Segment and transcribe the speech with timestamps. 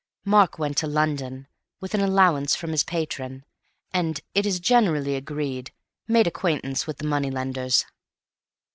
[0.25, 1.45] Mark went to London,
[1.79, 3.45] with an allowance from his patron,
[3.93, 5.71] and (it is generally agreed)
[6.07, 7.85] made acquaintance with the money lenders.